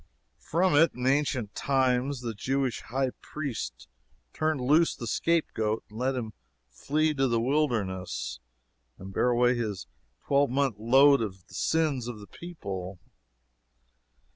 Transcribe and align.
From 0.39 0.73
it, 0.73 0.95
in 0.95 1.05
ancient 1.05 1.53
times, 1.53 2.21
the 2.21 2.33
Jewish 2.33 2.81
High 2.81 3.11
Priest 3.21 3.87
turned 4.33 4.59
loose 4.59 4.95
the 4.95 5.05
scapegoat 5.05 5.83
and 5.91 5.99
let 5.99 6.15
him 6.15 6.33
flee 6.71 7.13
to 7.13 7.27
the 7.27 7.39
wilderness 7.39 8.39
and 8.97 9.13
bear 9.13 9.29
away 9.29 9.53
his 9.53 9.85
twelve 10.25 10.49
month 10.49 10.79
load 10.79 11.21
of 11.21 11.45
the 11.47 11.53
sins 11.53 12.07
of 12.07 12.17
the 12.19 12.25
people. 12.25 12.97